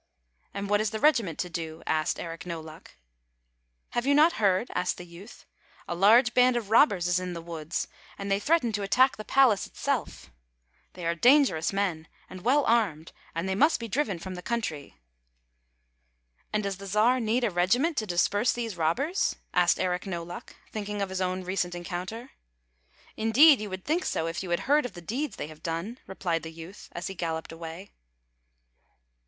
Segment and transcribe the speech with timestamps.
[0.55, 2.95] "And what is the regiment to do?" asked Eric No Luck."
[3.91, 5.45] Have 5^ou not heard?" asked the youth.''
[5.87, 9.23] A large band of robbers is in the woods, and they threaten to attack the
[9.23, 10.31] palace itself.
[10.93, 14.95] They are dangerous men, and well armed, and they must be driven from the country.""
[16.51, 20.55] And does the Czar need a regiment to disperse these robbers?" asked Eric No Luck,
[20.71, 22.31] thinking of his own recent encounter."
[23.15, 25.99] Indeed, you would think so, if you had heard of the deeds they have done,"
[26.07, 27.91] replied the youth, as he galloped away.